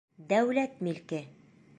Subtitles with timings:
[0.31, 1.21] Дәүләт милке!